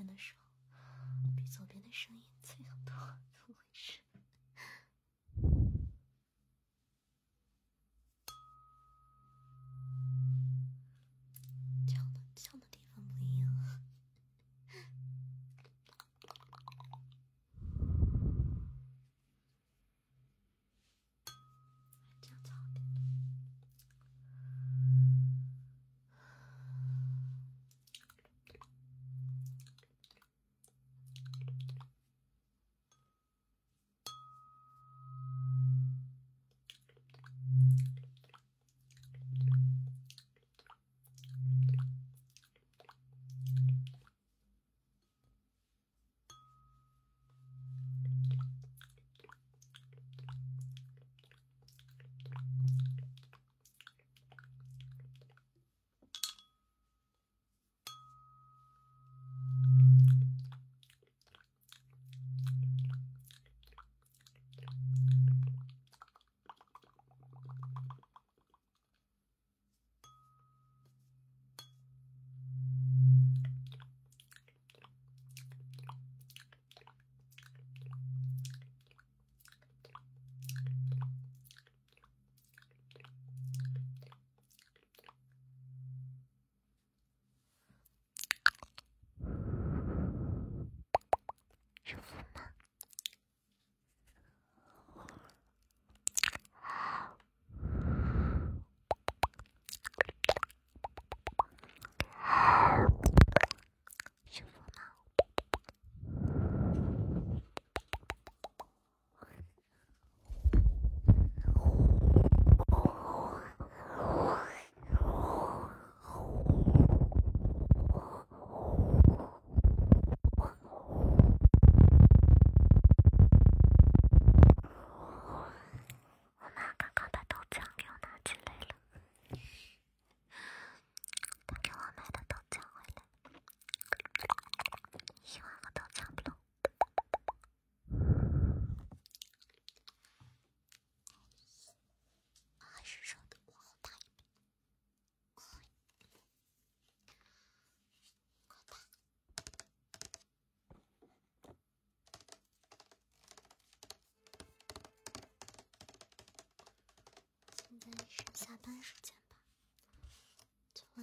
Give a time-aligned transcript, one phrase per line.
[0.00, 0.50] 边的时候
[1.36, 2.94] 比左边的声音脆很多，
[3.34, 3.98] 怎么回事？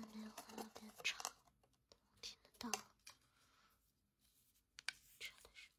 [0.01, 1.17] 外面会有点吵，
[1.89, 2.69] 我听得到。
[5.19, 5.69] 真的是。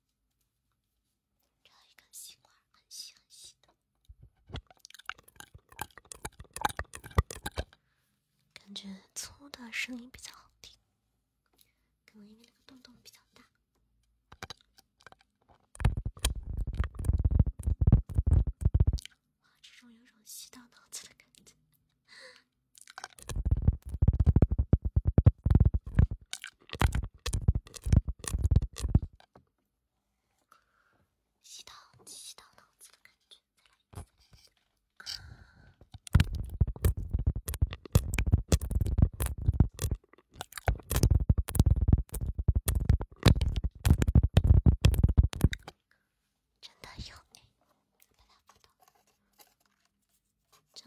[1.62, 3.68] 找一个吸管，很细很细的。
[8.54, 10.76] 感觉粗的声音比较好听。
[12.04, 12.57] 可能因个。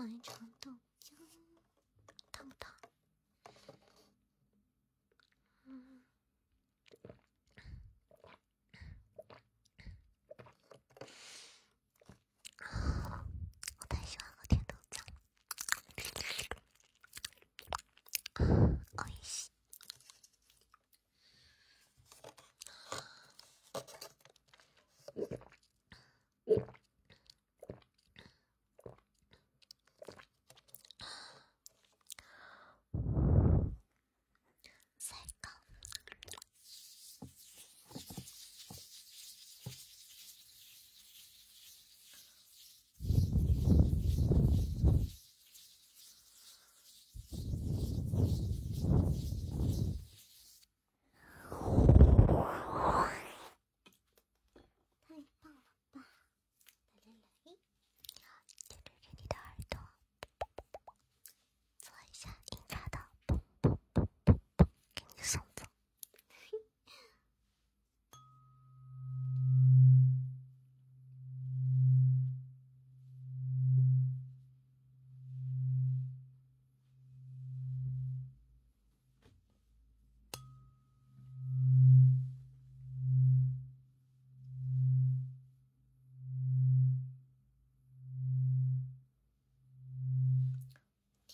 [0.02, 0.91] あいちゃ。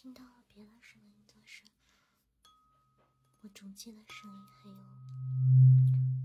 [0.08, 1.66] 听到了别的声音，就是
[3.42, 4.78] 我主机的声音，还有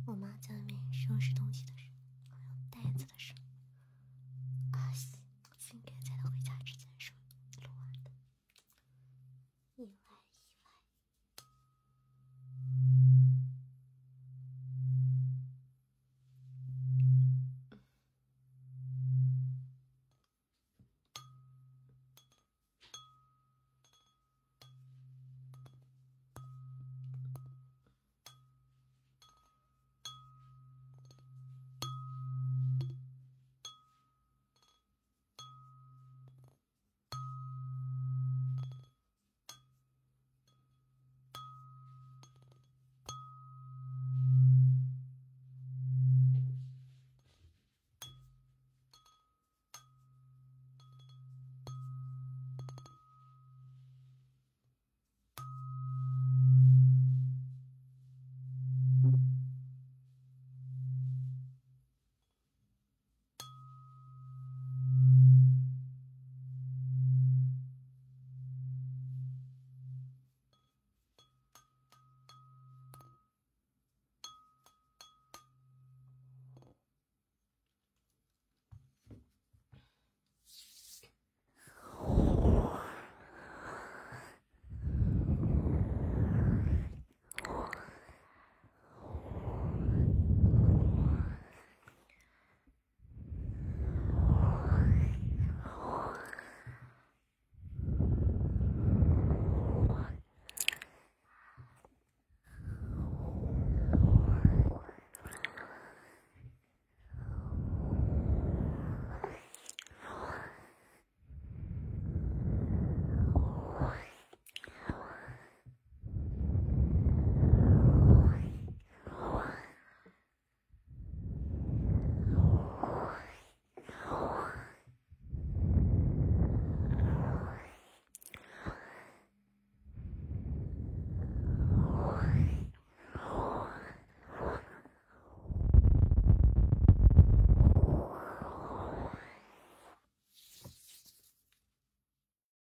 [0.06, 1.92] 我妈在外面收拾东西的声音，
[2.70, 3.42] 还有袋子的声音。
[4.70, 5.18] 啊西，
[5.72, 6.91] 应该在他回家之前。